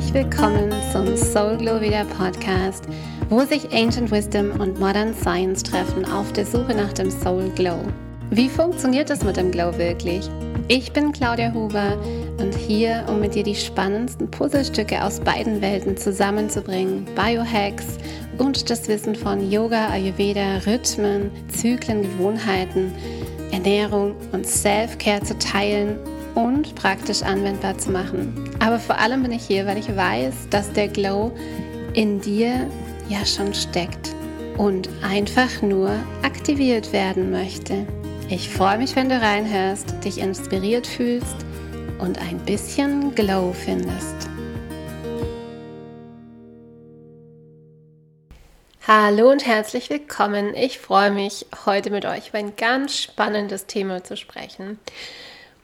[0.00, 2.84] herzlich willkommen zum Soul Glow Wieder Podcast,
[3.28, 7.84] wo sich Ancient Wisdom und Modern Science treffen auf der Suche nach dem Soul Glow.
[8.30, 10.26] Wie funktioniert das mit dem Glow wirklich?
[10.68, 11.98] Ich bin Claudia Huber
[12.38, 17.98] und hier, um mit dir die spannendsten Puzzlestücke aus beiden Welten zusammenzubringen, Biohacks
[18.38, 22.92] und das Wissen von Yoga, Ayurveda, Rhythmen, Zyklen, Gewohnheiten,
[23.52, 25.98] Ernährung und Self-Care zu teilen
[26.34, 28.50] und praktisch anwendbar zu machen.
[28.60, 31.32] Aber vor allem bin ich hier, weil ich weiß, dass der Glow
[31.94, 32.68] in dir
[33.08, 34.14] ja schon steckt
[34.56, 35.90] und einfach nur
[36.22, 37.86] aktiviert werden möchte.
[38.28, 41.36] Ich freue mich, wenn du reinhörst, dich inspiriert fühlst
[41.98, 44.28] und ein bisschen Glow findest.
[48.86, 50.54] Hallo und herzlich willkommen.
[50.54, 54.78] Ich freue mich, heute mit euch über ein ganz spannendes Thema zu sprechen.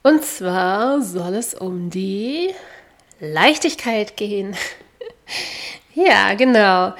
[0.06, 2.54] Und zwar soll es um die
[3.18, 4.56] Leichtigkeit gehen.
[5.94, 6.94] ja, genau.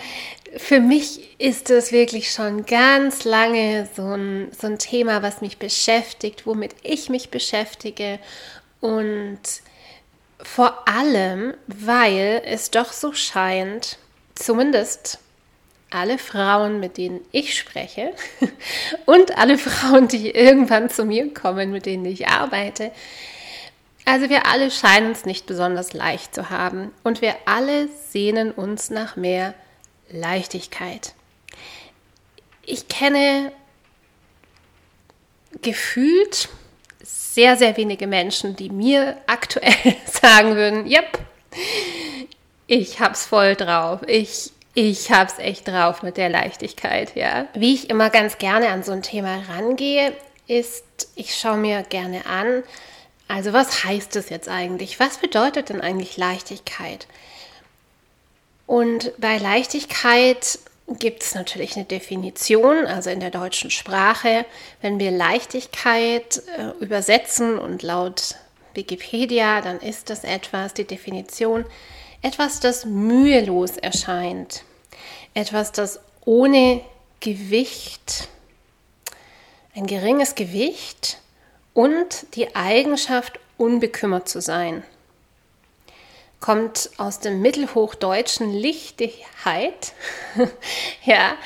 [0.56, 5.58] Für mich ist es wirklich schon ganz lange so ein, so ein Thema, was mich
[5.58, 8.18] beschäftigt, womit ich mich beschäftige.
[8.80, 9.38] Und
[10.42, 13.98] vor allem, weil es doch so scheint,
[14.34, 15.20] zumindest
[15.90, 18.12] alle Frauen, mit denen ich spreche
[19.06, 22.90] und alle Frauen, die irgendwann zu mir kommen, mit denen ich arbeite.
[24.04, 28.90] Also wir alle scheinen es nicht besonders leicht zu haben und wir alle sehnen uns
[28.90, 29.54] nach mehr
[30.10, 31.14] Leichtigkeit.
[32.64, 33.52] Ich kenne
[35.62, 36.48] gefühlt
[37.02, 41.18] sehr, sehr wenige Menschen, die mir aktuell sagen würden, yep,
[42.66, 44.00] ich hab's voll drauf.
[44.06, 47.46] Ich ich hab's echt drauf mit der Leichtigkeit, ja.
[47.54, 50.12] Wie ich immer ganz gerne an so ein Thema rangehe,
[50.46, 52.62] ist, ich schaue mir gerne an,
[53.26, 55.00] also was heißt es jetzt eigentlich?
[55.00, 57.06] Was bedeutet denn eigentlich Leichtigkeit?
[58.66, 64.44] Und bei Leichtigkeit gibt es natürlich eine Definition, also in der deutschen Sprache.
[64.82, 68.34] Wenn wir Leichtigkeit äh, übersetzen und laut
[68.74, 71.64] Wikipedia, dann ist das etwas, die Definition,
[72.22, 74.64] etwas, das mühelos erscheint.
[75.36, 76.80] Etwas, das ohne
[77.20, 78.28] Gewicht,
[79.74, 81.18] ein geringes Gewicht
[81.74, 84.82] und die Eigenschaft, unbekümmert zu sein.
[86.40, 89.92] Kommt aus dem mittelhochdeutschen Lichtigkeit.
[91.04, 91.36] ja,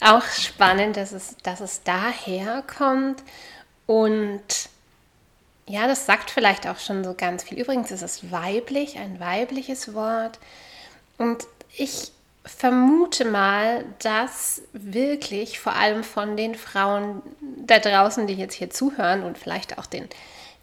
[0.00, 3.24] auch spannend, dass es, dass es daher kommt.
[3.86, 4.44] Und
[5.66, 7.58] ja, das sagt vielleicht auch schon so ganz viel.
[7.58, 10.38] Übrigens ist es weiblich, ein weibliches Wort.
[11.18, 11.44] Und
[11.76, 12.12] ich
[12.44, 19.22] vermute mal, dass wirklich vor allem von den Frauen da draußen, die jetzt hier zuhören
[19.22, 20.08] und vielleicht auch den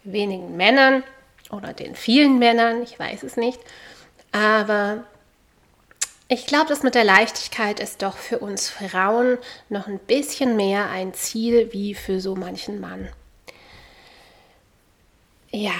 [0.03, 1.03] wenigen Männern
[1.51, 3.59] oder den vielen Männern, ich weiß es nicht,
[4.31, 5.03] aber
[6.27, 9.37] ich glaube, das mit der Leichtigkeit ist doch für uns Frauen
[9.69, 13.09] noch ein bisschen mehr ein Ziel wie für so manchen Mann.
[15.49, 15.73] Ja,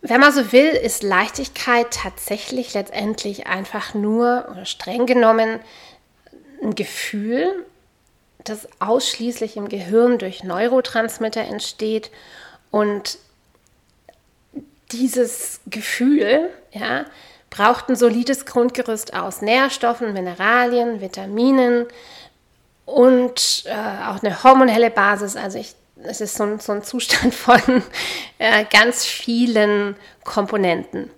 [0.00, 5.60] wenn man so will, ist Leichtigkeit tatsächlich letztendlich einfach nur, oder streng genommen,
[6.62, 7.66] ein Gefühl,
[8.44, 12.10] das ausschließlich im Gehirn durch Neurotransmitter entsteht
[12.70, 13.18] und
[14.92, 17.04] dieses Gefühl ja,
[17.50, 21.86] braucht ein solides Grundgerüst aus Nährstoffen, Mineralien, Vitaminen
[22.86, 25.36] und äh, auch eine hormonelle Basis.
[25.36, 27.82] Also ich es ist so ein, so ein Zustand von
[28.38, 31.10] äh, ganz vielen Komponenten.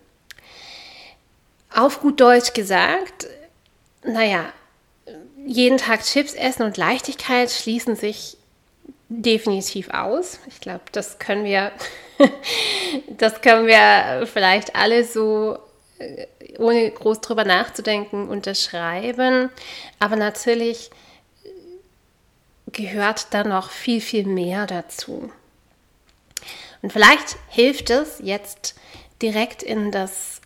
[1.74, 3.28] Auf gut Deutsch gesagt,
[4.02, 4.52] naja,
[5.46, 8.36] jeden Tag Chips essen und Leichtigkeit schließen sich
[9.08, 10.38] definitiv aus.
[10.46, 11.72] Ich glaube, das können wir,
[13.08, 15.58] das können wir vielleicht alle so
[15.98, 16.26] äh,
[16.58, 19.50] ohne groß drüber nachzudenken unterschreiben.
[19.98, 20.90] Aber natürlich
[22.72, 25.32] gehört da noch viel, viel mehr dazu.
[26.82, 28.74] Und vielleicht hilft es jetzt
[29.20, 30.40] direkt in das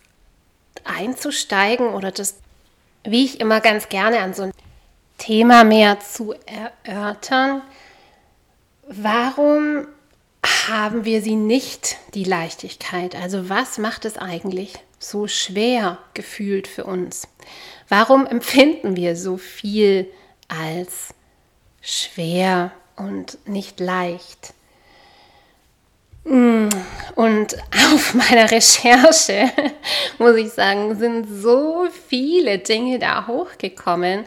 [0.83, 2.35] einzusteigen oder das,
[3.03, 4.51] wie ich immer ganz gerne an so ein
[5.17, 6.33] Thema mehr zu
[6.83, 7.61] erörtern.
[8.87, 9.87] Warum
[10.67, 13.15] haben wir sie nicht, die Leichtigkeit?
[13.15, 17.27] Also was macht es eigentlich so schwer gefühlt für uns?
[17.89, 20.11] Warum empfinden wir so viel
[20.47, 21.14] als
[21.85, 24.53] schwer und nicht leicht.
[26.25, 26.69] Mm,
[27.15, 27.55] und
[27.93, 29.51] auf meiner Recherche,
[30.17, 34.25] muss ich sagen, sind so viele Dinge da hochgekommen,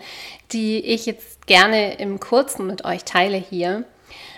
[0.52, 3.84] die ich jetzt gerne im Kurzen mit euch teile hier.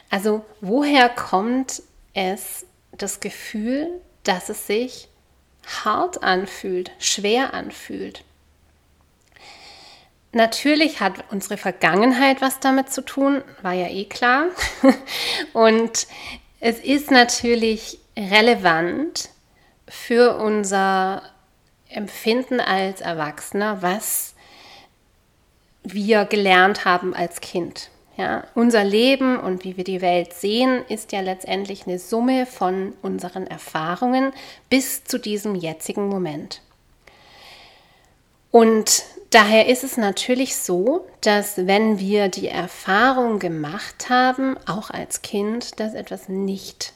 [0.09, 1.83] Also woher kommt
[2.15, 3.89] es das Gefühl,
[4.25, 5.09] dass es sich
[5.85, 8.25] hart anfühlt, schwer anfühlt.
[10.33, 14.47] Natürlich hat unsere Vergangenheit was damit zu tun, war ja eh klar.
[15.53, 16.07] Und
[16.61, 19.31] es ist natürlich relevant
[19.89, 21.23] für unser
[21.89, 24.35] Empfinden als Erwachsener, was
[25.83, 27.91] wir gelernt haben als Kind.
[28.17, 32.93] Ja, unser Leben und wie wir die Welt sehen, ist ja letztendlich eine Summe von
[33.01, 34.35] unseren Erfahrungen
[34.69, 36.61] bis zu diesem jetzigen Moment.
[38.51, 45.23] Und daher ist es natürlich so, dass wenn wir die Erfahrung gemacht haben, auch als
[45.23, 46.93] Kind, dass etwas nicht,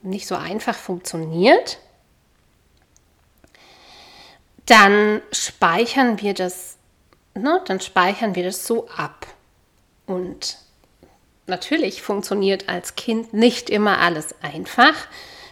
[0.00, 1.78] nicht so einfach funktioniert,
[4.66, 6.76] dann speichern wir das,
[7.34, 9.26] ne, dann speichern wir das so ab.
[10.06, 10.58] Und
[11.46, 14.94] natürlich funktioniert als Kind nicht immer alles einfach.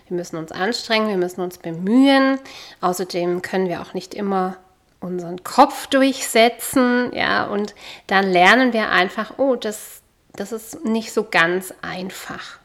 [0.06, 2.38] Wir müssen uns anstrengen, wir müssen uns bemühen.
[2.80, 4.56] Außerdem können wir auch nicht immer
[5.00, 7.74] unseren Kopf durchsetzen, ja, und
[8.06, 10.02] dann lernen wir einfach, oh, das,
[10.32, 12.58] das ist nicht so ganz einfach.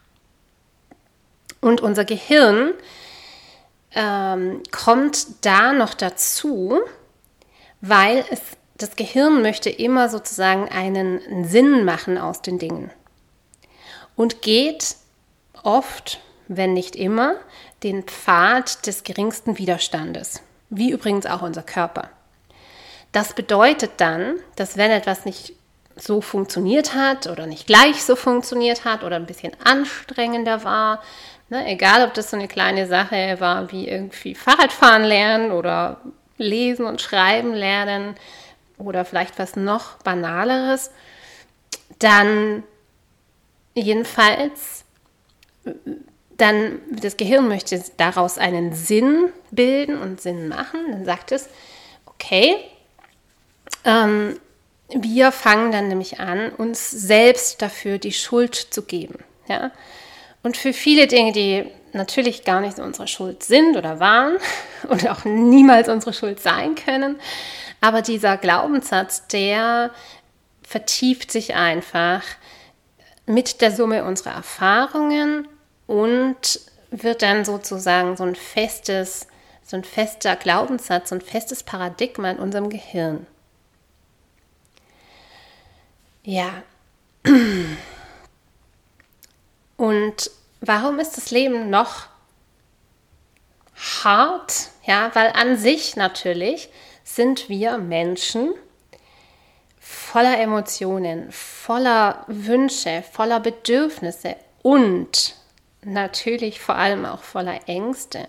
[1.62, 2.74] Und unser Gehirn
[3.94, 6.80] ähm, kommt da noch dazu,
[7.82, 8.42] weil es,
[8.78, 12.92] das Gehirn möchte immer sozusagen einen Sinn machen aus den Dingen
[14.16, 14.98] und geht
[15.64, 17.36] oft wenn nicht immer,
[17.84, 22.10] den Pfad des geringsten Widerstandes, wie übrigens auch unser Körper.
[23.16, 25.54] Das bedeutet dann, dass wenn etwas nicht
[25.96, 31.02] so funktioniert hat oder nicht gleich so funktioniert hat oder ein bisschen anstrengender war,
[31.48, 36.02] ne, egal ob das so eine kleine Sache war wie irgendwie Fahrradfahren lernen oder
[36.38, 38.16] lesen und schreiben lernen
[38.78, 40.92] oder vielleicht was noch banaleres,
[42.00, 42.64] dann
[43.76, 44.84] jedenfalls
[46.36, 50.82] dann das Gehirn möchte daraus einen Sinn bilden und Sinn machen.
[50.92, 51.48] Dann sagt es,
[52.08, 52.58] okay,
[53.86, 54.40] ähm,
[54.90, 59.24] wir fangen dann nämlich an, uns selbst dafür die Schuld zu geben.
[59.48, 59.72] Ja?
[60.44, 64.38] Und für viele Dinge, die natürlich gar nicht unsere Schuld sind oder waren
[64.90, 67.18] und auch niemals unsere Schuld sein können,
[67.82, 69.92] aber dieser Glaubenssatz, der
[70.64, 72.24] vertieft sich einfach
[73.26, 75.48] mit der Summe unserer Erfahrungen
[75.88, 76.60] und
[76.92, 79.28] wird dann sozusagen so ein festes,
[79.64, 83.28] so ein fester Glaubenssatz, so ein festes Paradigma in unserem Gehirn.
[86.26, 86.64] Ja.
[89.78, 92.08] Und warum ist das Leben noch
[94.04, 94.70] hart?
[94.86, 96.70] Ja, weil an sich natürlich
[97.04, 98.54] sind wir Menschen
[99.80, 105.36] voller Emotionen, voller Wünsche, voller Bedürfnisse und
[105.84, 108.28] natürlich vor allem auch voller Ängste.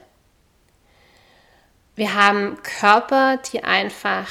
[1.94, 4.28] Wir haben Körper, die einfach,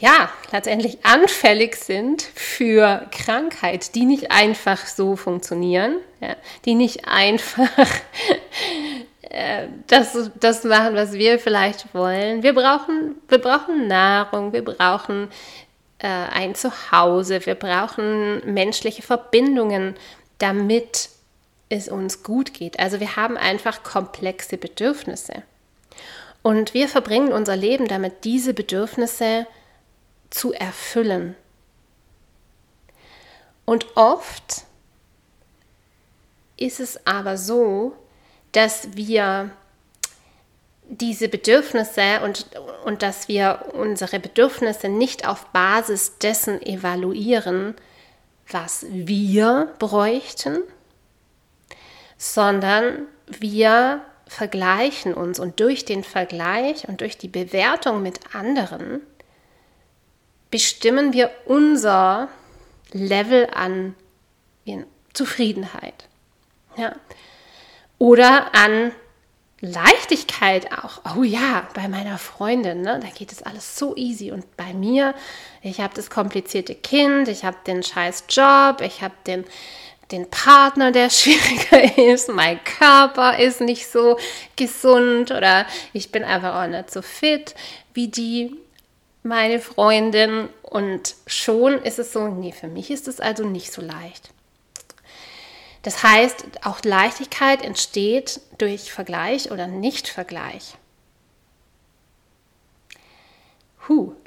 [0.00, 7.68] ja, letztendlich anfällig sind für Krankheit, die nicht einfach so funktionieren, ja, die nicht einfach
[9.20, 12.42] äh, das, das machen, was wir vielleicht wollen.
[12.42, 15.28] Wir brauchen, wir brauchen Nahrung, wir brauchen
[15.98, 19.96] äh, ein Zuhause, wir brauchen menschliche Verbindungen,
[20.38, 21.10] damit
[21.68, 22.80] es uns gut geht.
[22.80, 25.42] Also wir haben einfach komplexe Bedürfnisse.
[26.42, 29.59] Und wir verbringen unser Leben damit, diese Bedürfnisse zu
[30.52, 31.36] erfüllen.
[33.64, 34.64] Und oft
[36.56, 37.92] ist es aber so,
[38.52, 39.50] dass wir
[40.88, 42.46] diese Bedürfnisse und,
[42.84, 47.76] und dass wir unsere Bedürfnisse nicht auf Basis dessen evaluieren,
[48.48, 50.58] was wir bräuchten,
[52.18, 59.00] sondern wir vergleichen uns und durch den Vergleich und durch die Bewertung mit anderen
[60.50, 62.28] bestimmen wir unser
[62.92, 63.94] Level an
[65.12, 66.08] Zufriedenheit.
[66.76, 66.94] Ja.
[67.98, 68.92] Oder an
[69.60, 71.02] Leichtigkeit auch.
[71.16, 74.30] Oh ja, bei meiner Freundin, ne, da geht es alles so easy.
[74.30, 75.14] Und bei mir,
[75.62, 79.44] ich habe das komplizierte Kind, ich habe den scheiß Job, ich habe den
[80.10, 84.18] den Partner, der schwieriger ist, mein Körper ist nicht so
[84.56, 87.54] gesund oder ich bin einfach auch nicht so fit
[87.94, 88.56] wie die,
[89.22, 90.48] meine Freundin.
[90.62, 94.30] Und schon ist es so, nee, für mich ist es also nicht so leicht.
[95.82, 100.74] Das heißt, auch Leichtigkeit entsteht durch Vergleich oder Nicht-Vergleich.
[103.88, 104.12] Huh.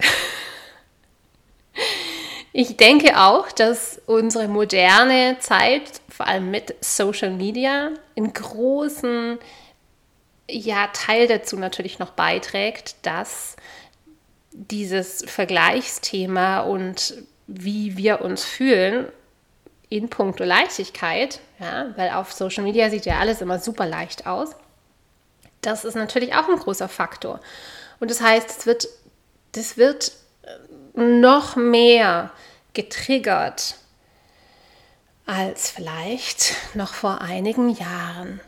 [2.56, 9.40] Ich denke auch, dass unsere moderne Zeit, vor allem mit Social Media, in großen
[10.48, 13.56] ja Teil dazu natürlich noch beiträgt, dass
[14.54, 17.16] dieses Vergleichsthema und
[17.48, 19.08] wie wir uns fühlen
[19.90, 24.56] in puncto Leichtigkeit, ja, weil auf Social Media sieht ja alles immer super leicht aus,
[25.62, 27.40] das ist natürlich auch ein großer Faktor.
[28.00, 28.88] Und das heißt, es wird,
[29.54, 30.12] das wird
[30.96, 32.32] noch mehr
[32.74, 33.76] getriggert
[35.26, 38.42] als vielleicht noch vor einigen Jahren.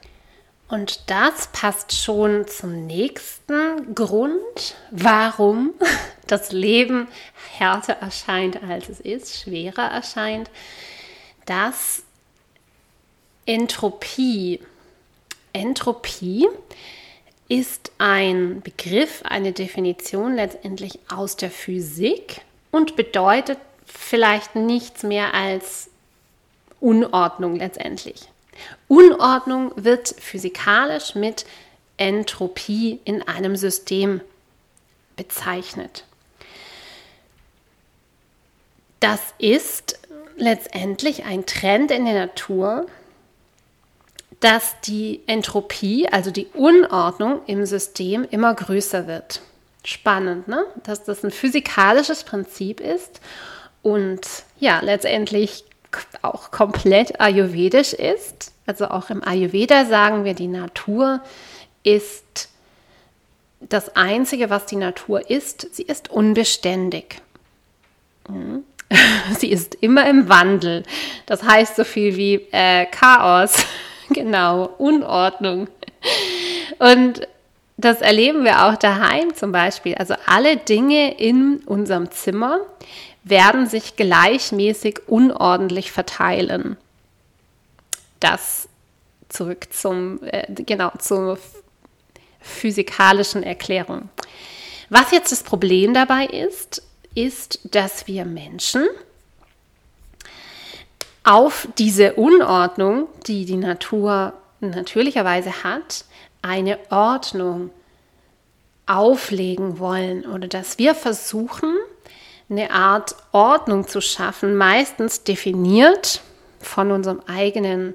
[0.67, 5.73] Und das passt schon zum nächsten Grund, warum
[6.27, 7.07] das Leben
[7.57, 10.49] härter erscheint, als es ist, schwerer erscheint,
[11.45, 12.03] dass
[13.45, 14.59] Entropie,
[15.53, 16.47] Entropie
[17.47, 22.41] ist ein Begriff, eine Definition letztendlich aus der Physik
[22.71, 25.91] und bedeutet vielleicht nichts mehr als
[26.79, 28.27] Unordnung letztendlich.
[28.87, 31.45] Unordnung wird physikalisch mit
[31.97, 34.21] Entropie in einem System
[35.15, 36.03] bezeichnet.
[38.99, 39.99] Das ist
[40.37, 42.87] letztendlich ein Trend in der Natur,
[44.39, 49.41] dass die Entropie, also die Unordnung im System immer größer wird.
[49.83, 50.65] Spannend, ne?
[50.83, 53.21] Dass das ein physikalisches Prinzip ist
[53.81, 54.21] und
[54.59, 55.63] ja, letztendlich
[56.21, 58.53] auch komplett ayurvedisch ist.
[58.65, 61.21] Also auch im Ayurveda sagen wir, die Natur
[61.83, 62.49] ist
[63.59, 65.75] das Einzige, was die Natur ist.
[65.75, 67.21] Sie ist unbeständig.
[68.27, 68.63] Hm.
[69.39, 70.83] Sie ist immer im Wandel.
[71.25, 73.65] Das heißt so viel wie äh, Chaos,
[74.09, 75.67] genau, Unordnung.
[76.79, 77.27] Und
[77.77, 79.95] das erleben wir auch daheim zum Beispiel.
[79.95, 82.59] Also alle Dinge in unserem Zimmer
[83.25, 86.77] werden sich gleichmäßig unordentlich verteilen.
[88.19, 88.69] Das
[89.29, 91.37] zurück zum, äh, genau, zur
[92.39, 94.09] physikalischen Erklärung.
[94.89, 96.83] Was jetzt das Problem dabei ist,
[97.15, 98.87] ist, dass wir Menschen
[101.23, 106.05] auf diese Unordnung, die die Natur natürlicherweise hat,
[106.43, 107.71] eine Ordnung
[108.85, 111.75] auflegen wollen oder dass wir versuchen,
[112.49, 116.21] eine Art Ordnung zu schaffen, meistens definiert
[116.59, 117.93] von unserem eigenen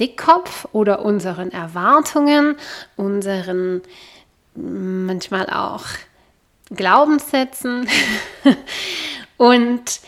[0.00, 2.56] Dickkopf oder unseren Erwartungen,
[2.96, 3.82] unseren
[4.54, 5.84] manchmal auch
[6.70, 7.88] Glaubenssätzen.
[9.36, 10.00] Und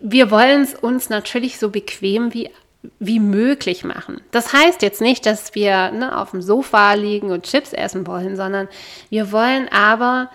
[0.00, 2.50] wir wollen es uns natürlich so bequem wie,
[2.98, 4.20] wie möglich machen.
[4.30, 8.36] Das heißt jetzt nicht, dass wir ne, auf dem Sofa liegen und Chips essen wollen,
[8.36, 8.68] sondern
[9.10, 10.30] wir wollen aber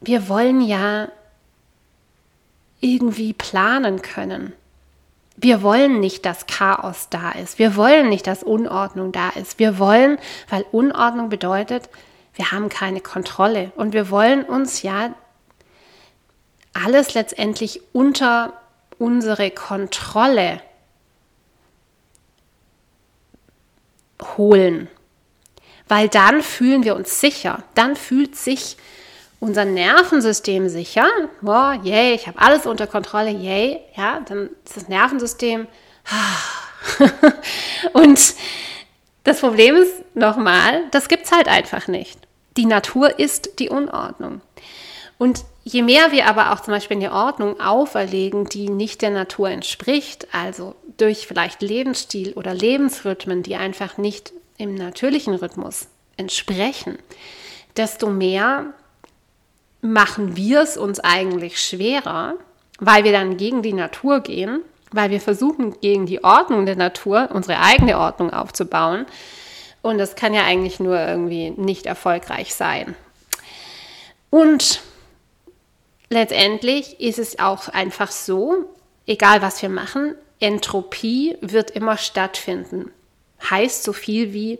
[0.00, 1.08] wir wollen ja
[2.80, 4.52] irgendwie planen können.
[5.36, 7.58] Wir wollen nicht, dass Chaos da ist.
[7.58, 9.58] Wir wollen nicht, dass Unordnung da ist.
[9.58, 11.88] Wir wollen, weil Unordnung bedeutet,
[12.34, 13.72] wir haben keine Kontrolle.
[13.76, 15.14] Und wir wollen uns ja
[16.72, 18.52] alles letztendlich unter
[18.98, 20.60] unsere Kontrolle
[24.36, 24.88] holen.
[25.86, 27.62] Weil dann fühlen wir uns sicher.
[27.74, 28.76] Dann fühlt sich
[29.40, 31.06] unser Nervensystem sicher,
[31.44, 35.66] oh, yay, ich habe alles unter Kontrolle, yay, ja, dann ist das Nervensystem.
[37.92, 38.34] Und
[39.24, 42.18] das Problem ist nochmal, das gibt es halt einfach nicht.
[42.56, 44.40] Die Natur ist die Unordnung.
[45.18, 49.50] Und je mehr wir aber auch zum Beispiel eine Ordnung auferlegen, die nicht der Natur
[49.50, 56.98] entspricht, also durch vielleicht Lebensstil oder Lebensrhythmen, die einfach nicht im natürlichen Rhythmus entsprechen,
[57.76, 58.74] desto mehr
[59.80, 62.34] machen wir es uns eigentlich schwerer,
[62.80, 67.28] weil wir dann gegen die Natur gehen, weil wir versuchen, gegen die Ordnung der Natur
[67.32, 69.06] unsere eigene Ordnung aufzubauen.
[69.82, 72.96] Und das kann ja eigentlich nur irgendwie nicht erfolgreich sein.
[74.30, 74.80] Und
[76.10, 78.66] letztendlich ist es auch einfach so,
[79.06, 82.90] egal was wir machen, Entropie wird immer stattfinden.
[83.50, 84.58] Heißt so viel wie,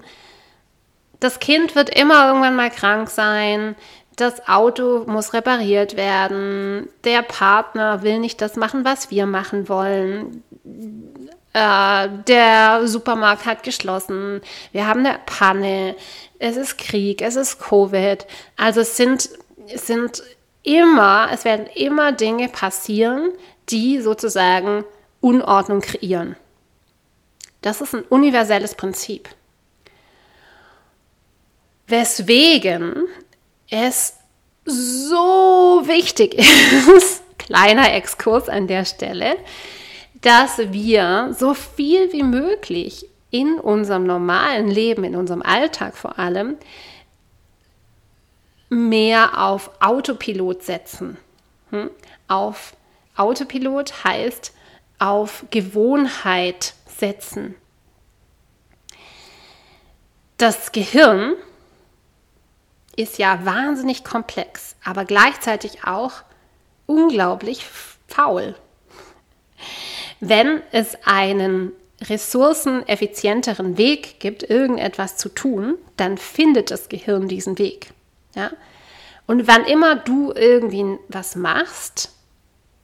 [1.20, 3.74] das Kind wird immer irgendwann mal krank sein,
[4.20, 10.42] das Auto muss repariert werden, der Partner will nicht das machen, was wir machen wollen,
[11.52, 14.40] äh, der Supermarkt hat geschlossen,
[14.72, 15.96] wir haben eine Panne,
[16.38, 18.26] es ist Krieg, es ist Covid.
[18.56, 19.30] Also es sind,
[19.66, 20.22] es sind
[20.62, 23.32] immer, es werden immer Dinge passieren,
[23.70, 24.84] die sozusagen
[25.20, 26.36] Unordnung kreieren.
[27.62, 29.28] Das ist ein universelles Prinzip.
[31.86, 33.08] Weswegen
[33.70, 34.16] es
[34.64, 39.36] so wichtig ist, kleiner Exkurs an der Stelle,
[40.20, 46.56] dass wir so viel wie möglich in unserem normalen Leben, in unserem Alltag vor allem,
[48.68, 51.16] mehr auf Autopilot setzen.
[51.70, 51.90] Hm?
[52.26, 52.74] Auf
[53.16, 54.52] Autopilot heißt
[54.98, 57.54] auf Gewohnheit setzen.
[60.36, 61.34] Das Gehirn
[62.98, 66.12] ist ja wahnsinnig komplex, aber gleichzeitig auch
[66.86, 67.64] unglaublich
[68.08, 68.54] faul.
[70.20, 77.92] Wenn es einen ressourceneffizienteren Weg gibt, irgendetwas zu tun, dann findet das Gehirn diesen Weg.
[78.34, 78.50] Ja?
[79.26, 82.12] Und wann immer du irgendwie was machst,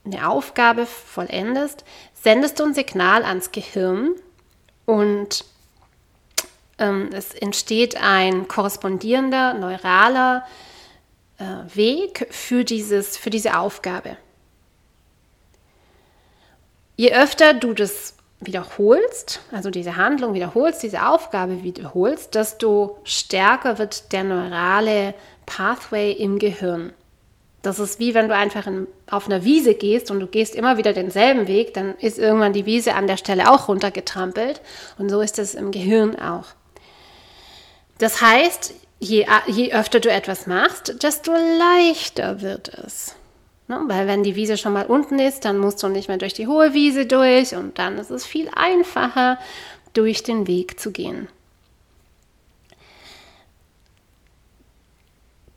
[0.05, 4.11] eine Aufgabe vollendest, sendest du ein Signal ans Gehirn
[4.85, 5.43] und
[6.77, 10.45] es entsteht ein korrespondierender neuraler
[11.37, 14.17] äh, Weg für, dieses, für diese Aufgabe.
[16.97, 24.11] Je öfter du das wiederholst, also diese Handlung wiederholst, diese Aufgabe wiederholst, desto stärker wird
[24.11, 25.13] der neurale
[25.45, 26.93] Pathway im Gehirn.
[27.61, 30.77] Das ist wie wenn du einfach in, auf einer Wiese gehst und du gehst immer
[30.77, 34.61] wieder denselben Weg, dann ist irgendwann die Wiese an der Stelle auch runtergetrampelt.
[34.99, 36.45] Und so ist es im Gehirn auch.
[37.97, 43.15] Das heißt, je, je öfter du etwas machst, desto leichter wird es.
[43.67, 43.81] Ne?
[43.87, 46.47] Weil wenn die Wiese schon mal unten ist, dann musst du nicht mehr durch die
[46.47, 49.39] hohe Wiese durch und dann ist es viel einfacher,
[49.93, 51.27] durch den Weg zu gehen.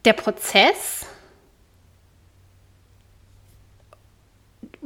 [0.04, 1.06] Der Prozess,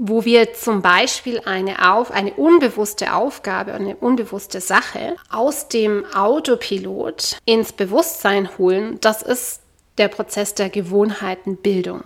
[0.04, 7.38] wo wir zum Beispiel eine, auf, eine unbewusste Aufgabe, eine unbewusste Sache aus dem Autopilot
[7.44, 9.61] ins Bewusstsein holen, das ist
[9.99, 12.02] der Prozess der Gewohnheitenbildung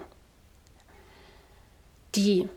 [2.17, 2.49] die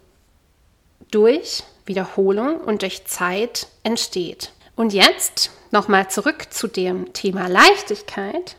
[1.11, 4.51] durch Wiederholung und durch Zeit entsteht.
[4.75, 8.55] Und jetzt nochmal zurück zu dem Thema Leichtigkeit.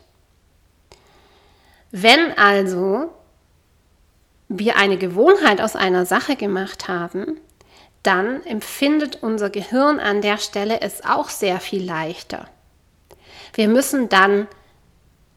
[1.91, 3.11] Wenn also
[4.59, 7.39] wir eine Gewohnheit aus einer Sache gemacht haben,
[8.03, 12.47] dann empfindet unser Gehirn an der Stelle es auch sehr viel leichter.
[13.53, 14.47] Wir müssen dann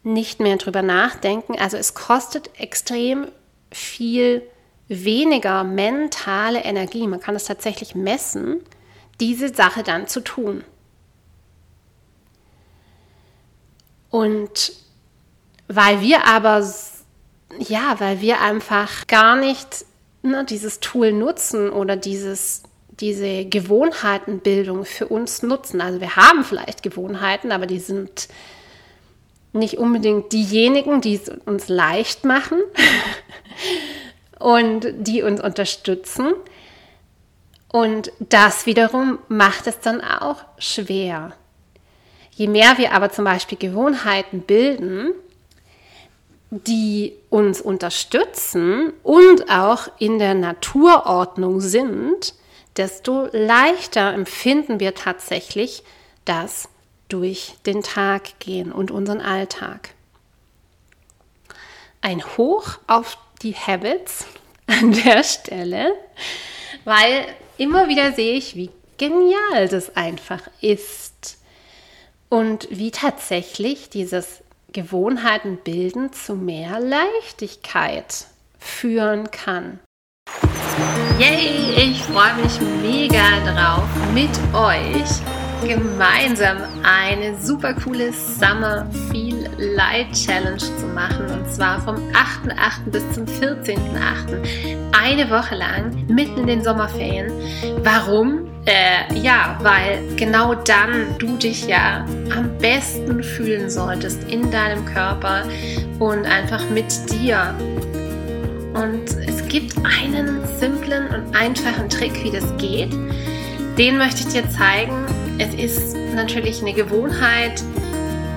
[0.02, 1.58] nicht mehr drüber nachdenken.
[1.58, 3.26] Also es kostet extrem
[3.70, 4.42] viel
[4.88, 8.60] weniger mentale Energie, man kann es tatsächlich messen,
[9.20, 10.62] diese Sache dann zu tun.
[14.10, 14.72] Und
[15.68, 16.62] weil wir aber,
[17.58, 19.84] ja, weil wir einfach gar nicht
[20.22, 22.62] ne, dieses Tool nutzen oder dieses,
[23.00, 25.80] diese Gewohnheitenbildung für uns nutzen.
[25.80, 28.28] Also wir haben vielleicht Gewohnheiten, aber die sind
[29.52, 32.58] nicht unbedingt diejenigen, die es uns leicht machen,
[34.38, 36.34] und die uns unterstützen.
[37.72, 41.32] Und das wiederum macht es dann auch schwer.
[42.30, 45.12] Je mehr wir aber zum Beispiel Gewohnheiten bilden,
[46.66, 52.34] die uns unterstützen und auch in der Naturordnung sind,
[52.76, 55.82] desto leichter empfinden wir tatsächlich
[56.24, 56.68] das
[57.08, 59.90] durch den Tag gehen und unseren Alltag.
[62.00, 64.26] Ein Hoch auf die Habits
[64.66, 65.92] an der Stelle,
[66.84, 67.26] weil
[67.58, 71.38] immer wieder sehe ich, wie genial das einfach ist
[72.28, 74.43] und wie tatsächlich dieses
[74.74, 78.26] Gewohnheiten bilden zu mehr Leichtigkeit
[78.58, 79.78] führen kann.
[81.18, 85.08] Yay, ich freue mich mega drauf, mit euch
[85.66, 91.30] gemeinsam eine super coole Summer Feel Light Challenge zu machen.
[91.30, 92.90] Und zwar vom 8.8.
[92.90, 94.42] bis zum 14.8.
[94.92, 97.32] Eine Woche lang, mitten in den Sommerferien.
[97.84, 98.53] Warum?
[98.66, 105.44] Äh, ja, weil genau dann du dich ja am besten fühlen solltest in deinem Körper
[105.98, 107.54] und einfach mit dir.
[108.72, 112.92] Und es gibt einen simplen und einfachen Trick, wie das geht.
[113.76, 115.04] Den möchte ich dir zeigen
[115.38, 117.62] es ist natürlich eine Gewohnheit,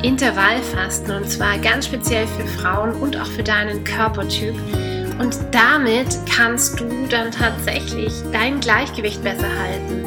[0.01, 4.55] Intervallfasten und zwar ganz speziell für Frauen und auch für deinen Körpertyp.
[5.19, 10.05] Und damit kannst du dann tatsächlich dein Gleichgewicht besser halten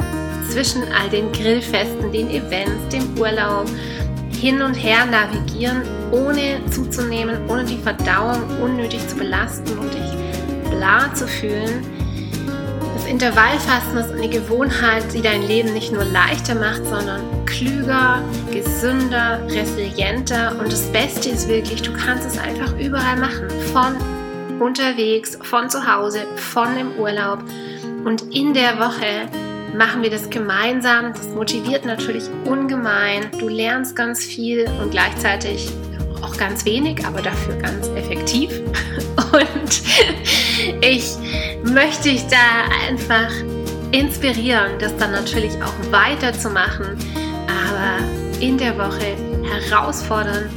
[0.51, 3.68] zwischen all den Grillfesten, den Events, dem Urlaub,
[4.31, 11.12] hin und her navigieren, ohne zuzunehmen, ohne die Verdauung unnötig zu belasten und dich bla
[11.14, 11.85] zu fühlen
[13.11, 20.57] Intervallfasten ist eine Gewohnheit, die dein Leben nicht nur leichter macht, sondern klüger, gesünder, resilienter.
[20.61, 23.49] Und das Beste ist wirklich, du kannst es einfach überall machen.
[23.73, 23.96] Von
[24.61, 27.42] unterwegs, von zu Hause, von dem Urlaub.
[28.05, 29.29] Und in der Woche
[29.77, 31.12] machen wir das gemeinsam.
[31.12, 33.31] Das motiviert natürlich ungemein.
[33.38, 35.70] Du lernst ganz viel und gleichzeitig
[36.23, 38.51] auch ganz wenig, aber dafür ganz effektiv.
[39.33, 39.83] Und
[40.83, 41.14] ich
[41.64, 43.31] möchte dich da einfach
[43.92, 46.99] inspirieren, das dann natürlich auch weiterzumachen,
[47.46, 50.51] aber in der Woche herausfordern,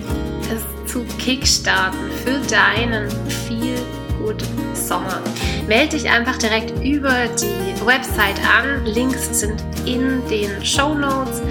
[0.53, 3.75] es zu kickstarten für deinen viel
[4.17, 5.21] guten Sommer.
[5.67, 8.85] Melde dich einfach direkt über die Website an.
[8.85, 11.41] Links sind in den Show Notes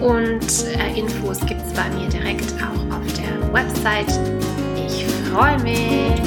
[0.00, 4.20] und äh, Infos gibt es bei mir direkt auch auf der Website.
[4.76, 6.22] Ich freue mich.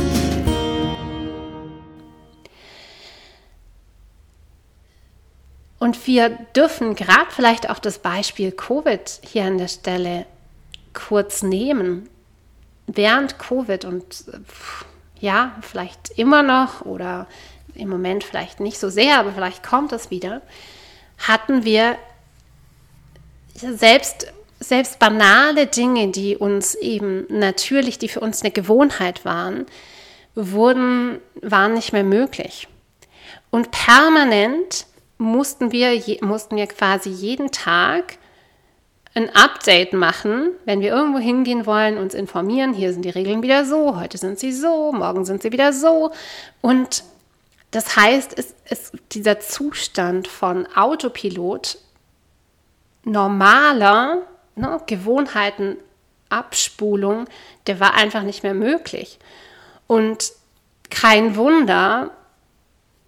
[5.80, 10.26] Und wir dürfen gerade vielleicht auch das Beispiel Covid hier an der Stelle
[10.94, 12.10] kurz nehmen.
[12.88, 14.26] Während Covid und
[15.20, 17.28] ja, vielleicht immer noch oder
[17.74, 20.42] im Moment vielleicht nicht so sehr, aber vielleicht kommt es wieder,
[21.18, 21.98] hatten wir
[23.54, 29.66] selbst, selbst banale Dinge, die uns eben natürlich, die für uns eine Gewohnheit waren,
[30.36, 32.68] wurden, waren nicht mehr möglich.
[33.52, 34.86] Und permanent
[35.18, 38.18] mussten wir, mussten wir quasi jeden Tag
[39.16, 43.66] ein Update machen, wenn wir irgendwo hingehen wollen, uns informieren, hier sind die Regeln wieder
[43.66, 46.12] so, heute sind sie so, morgen sind sie wieder so.
[46.62, 47.04] Und
[47.72, 51.78] das heißt, es ist dieser Zustand von Autopilot
[53.06, 54.24] normaler
[54.56, 55.78] ne, Gewohnheiten,
[56.30, 57.28] Abspulung,
[57.68, 59.20] der war einfach nicht mehr möglich.
[59.88, 60.34] Und
[60.90, 62.12] kein Wunder,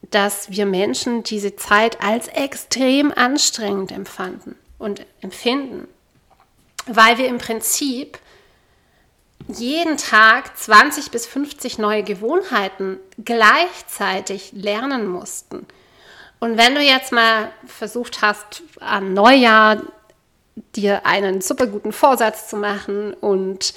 [0.09, 5.87] dass wir Menschen diese Zeit als extrem anstrengend empfanden und empfinden,
[6.87, 8.19] weil wir im Prinzip
[9.47, 15.65] jeden Tag 20 bis 50 neue Gewohnheiten gleichzeitig lernen mussten.
[16.39, 19.81] Und wenn du jetzt mal versucht hast, am Neujahr
[20.75, 23.73] dir einen super guten Vorsatz zu machen und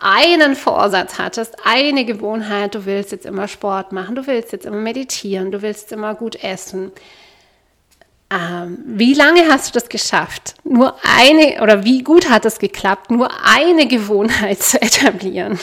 [0.00, 4.78] einen Vorsatz hattest, eine Gewohnheit, du willst jetzt immer Sport machen, du willst jetzt immer
[4.78, 6.92] meditieren, du willst immer gut essen.
[8.32, 10.54] Ähm, wie lange hast du das geschafft?
[10.62, 15.58] Nur eine, oder wie gut hat es geklappt, nur eine Gewohnheit zu etablieren?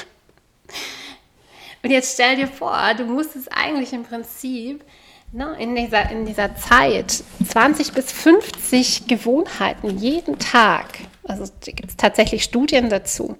[1.83, 4.83] Und jetzt stell dir vor, du musstest eigentlich im Prinzip
[5.31, 10.85] ne, in, dieser, in dieser Zeit 20 bis 50 Gewohnheiten jeden Tag,
[11.23, 13.37] also gibt es tatsächlich Studien dazu,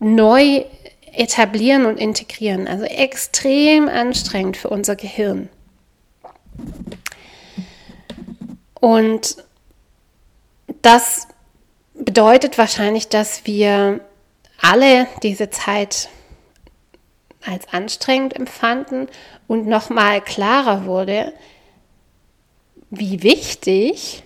[0.00, 0.64] neu
[1.12, 2.66] etablieren und integrieren.
[2.68, 5.48] Also extrem anstrengend für unser Gehirn.
[8.80, 9.36] Und
[10.82, 11.28] das
[11.94, 14.00] bedeutet wahrscheinlich, dass wir
[14.60, 16.08] alle diese Zeit
[17.44, 19.08] als anstrengend empfanden
[19.46, 21.32] und nochmal klarer wurde,
[22.90, 24.22] wie wichtig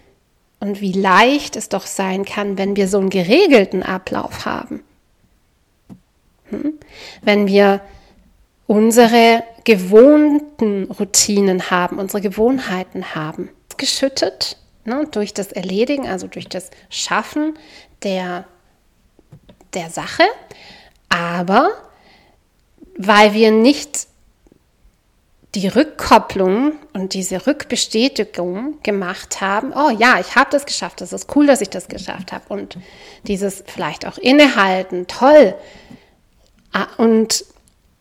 [0.61, 4.83] und wie leicht es doch sein kann, wenn wir so einen geregelten Ablauf haben.
[6.51, 6.79] Hm?
[7.23, 7.81] Wenn wir
[8.67, 16.71] unsere gewohnten Routinen haben, unsere Gewohnheiten haben, geschüttet ne, durch das Erledigen, also durch das
[16.91, 17.59] Schaffen
[18.03, 18.45] der,
[19.75, 20.25] der Sache,
[21.09, 21.71] aber
[22.97, 24.07] weil wir nicht
[25.55, 31.35] die Rückkopplung und diese Rückbestätigung gemacht haben, oh ja, ich habe das geschafft, das ist
[31.37, 32.45] cool, dass ich das geschafft habe.
[32.49, 32.79] Und
[33.25, 35.55] dieses vielleicht auch innehalten, toll.
[36.73, 37.45] Ah, und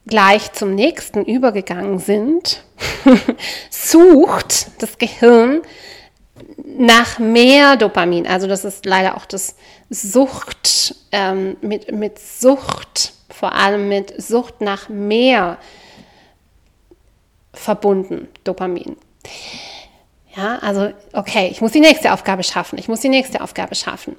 [0.08, 2.64] gleich zum nächsten übergegangen sind,
[3.70, 5.62] sucht das Gehirn
[6.66, 8.28] nach mehr Dopamin.
[8.28, 9.56] Also das ist leider auch das
[9.90, 15.58] Sucht, ähm, mit, mit Sucht, vor allem mit Sucht nach mehr
[17.54, 18.96] verbunden, Dopamin.
[20.36, 24.16] Ja, also, okay, ich muss die nächste Aufgabe schaffen, ich muss die nächste Aufgabe schaffen.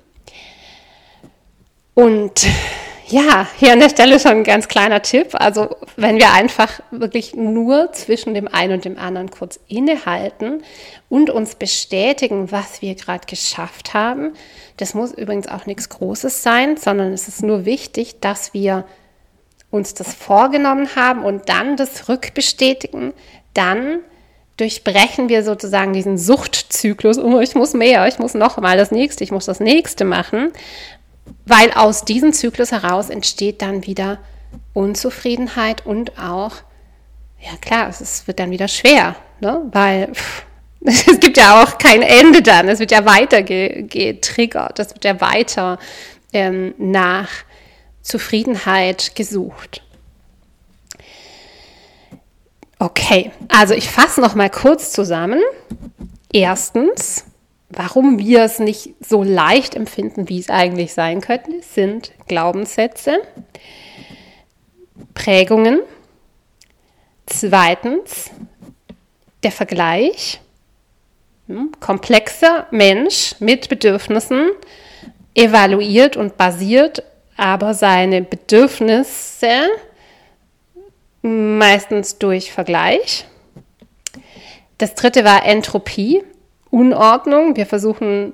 [1.94, 2.46] Und
[3.12, 5.28] ja, hier an der Stelle schon ein ganz kleiner Tipp.
[5.34, 10.62] Also, wenn wir einfach wirklich nur zwischen dem einen und dem anderen kurz innehalten
[11.10, 14.32] und uns bestätigen, was wir gerade geschafft haben,
[14.78, 18.84] das muss übrigens auch nichts Großes sein, sondern es ist nur wichtig, dass wir
[19.70, 23.12] uns das vorgenommen haben und dann das rückbestätigen,
[23.52, 23.98] dann
[24.56, 27.18] durchbrechen wir sozusagen diesen Suchtzyklus.
[27.18, 30.52] Oh, ich muss mehr, ich muss noch mal das nächste, ich muss das nächste machen,
[31.46, 34.18] weil aus diesem Zyklus heraus entsteht dann wieder
[34.72, 36.52] Unzufriedenheit und auch,
[37.40, 39.62] ja klar, es wird dann wieder schwer, ne?
[39.72, 40.44] weil pff,
[40.80, 45.20] es gibt ja auch kein Ende dann, es wird ja weiter getriggert, es wird ja
[45.20, 45.78] weiter
[46.32, 47.28] ähm, nach
[48.02, 49.82] Zufriedenheit gesucht.
[52.78, 55.40] Okay, also ich fasse noch mal kurz zusammen.
[56.32, 57.24] Erstens,
[57.72, 63.20] warum wir es nicht so leicht empfinden, wie es eigentlich sein könnte, sind Glaubenssätze,
[65.14, 65.80] Prägungen.
[67.26, 68.30] Zweitens,
[69.42, 70.40] der Vergleich.
[71.48, 74.50] Hm, komplexer Mensch mit Bedürfnissen
[75.34, 77.02] evaluiert und basiert
[77.36, 79.68] aber seine Bedürfnisse
[81.22, 83.24] meistens durch Vergleich.
[84.78, 86.22] Das dritte war Entropie,
[86.72, 87.54] Unordnung.
[87.54, 88.32] Wir versuchen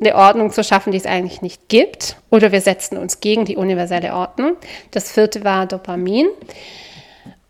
[0.00, 3.56] eine Ordnung zu schaffen, die es eigentlich nicht gibt, oder wir setzen uns gegen die
[3.56, 4.56] universelle Ordnung.
[4.90, 6.26] Das vierte war Dopamin.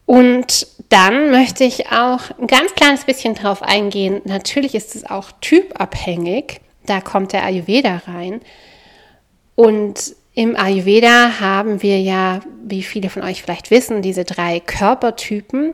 [0.07, 4.21] Und dann möchte ich auch ein ganz kleines bisschen drauf eingehen.
[4.25, 6.61] Natürlich ist es auch typabhängig.
[6.87, 8.43] Da kommt der Ayurveda rein.
[9.55, 15.73] Und im Ayurveda haben wir ja, wie viele von euch vielleicht wissen, diese drei Körpertypen.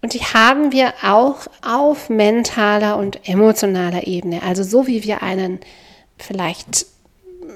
[0.00, 4.42] Und die haben wir auch auf mentaler und emotionaler Ebene.
[4.42, 5.58] Also so wie wir einen
[6.18, 6.86] vielleicht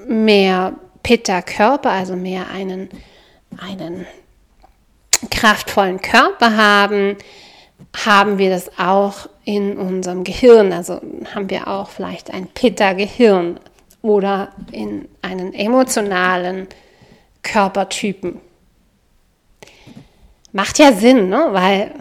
[0.07, 2.89] mehr Pitta-Körper, also mehr einen,
[3.57, 4.05] einen
[5.29, 7.17] kraftvollen Körper haben,
[8.05, 10.73] haben wir das auch in unserem Gehirn.
[10.73, 11.01] Also
[11.33, 13.59] haben wir auch vielleicht ein Pitta-Gehirn
[14.01, 16.67] oder in einen emotionalen
[17.41, 18.39] Körpertypen.
[20.51, 21.47] Macht ja Sinn, ne?
[21.51, 21.91] weil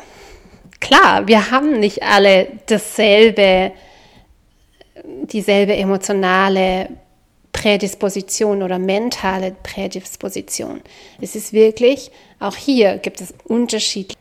[0.82, 3.72] klar, wir haben nicht alle dasselbe,
[5.04, 6.90] dieselbe emotionale
[7.52, 10.82] Prädisposition oder mentale Prädisposition.
[11.20, 14.14] Es ist wirklich, auch hier gibt es Unterschiede.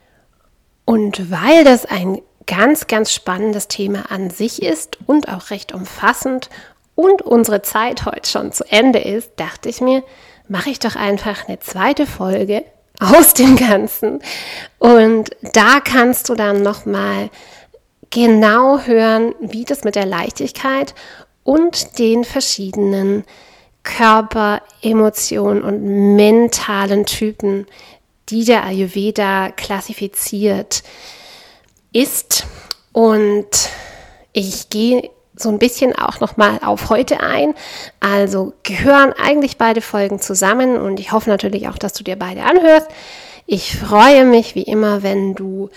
[0.84, 6.48] Und weil das ein ganz, ganz spannendes Thema an sich ist und auch recht umfassend
[6.94, 10.02] und unsere Zeit heute schon zu Ende ist, dachte ich mir,
[10.48, 12.64] mache ich doch einfach eine zweite Folge
[13.02, 14.20] aus dem Ganzen.
[14.78, 17.30] Und da kannst du dann nochmal
[18.10, 20.94] genau hören, wie das mit der Leichtigkeit
[21.44, 23.24] und den verschiedenen
[23.82, 25.82] Körper, Emotionen und
[26.14, 27.66] mentalen Typen,
[28.28, 30.82] die der Ayurveda klassifiziert,
[31.92, 32.46] ist.
[32.92, 33.48] Und
[34.32, 35.10] ich gehe
[35.42, 37.54] so ein bisschen auch noch mal auf heute ein.
[38.00, 42.42] Also gehören eigentlich beide Folgen zusammen und ich hoffe natürlich auch, dass du dir beide
[42.44, 42.88] anhörst.
[43.46, 45.68] Ich freue mich wie immer, wenn du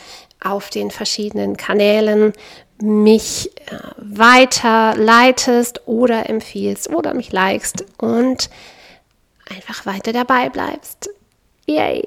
[0.41, 2.33] auf den verschiedenen Kanälen
[2.81, 8.49] mich äh, weiter leitest oder empfiehlst oder mich likest und
[9.49, 11.09] einfach weiter dabei bleibst.
[11.65, 12.03] Yay!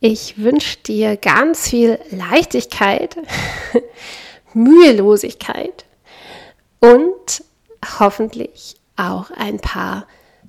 [0.00, 3.16] Ich wünsche dir ganz viel Leichtigkeit,
[4.54, 5.84] Mühelosigkeit
[6.80, 7.44] und
[7.98, 10.06] hoffentlich auch ein paar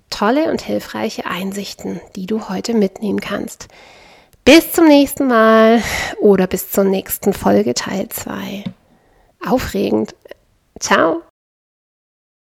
[0.10, 3.68] tolle und hilfreiche Einsichten, die du heute mitnehmen kannst.
[4.44, 5.82] Bis zum nächsten Mal
[6.20, 8.64] oder bis zur nächsten Folge Teil 2.
[9.46, 10.16] Aufregend.
[10.80, 11.22] Ciao.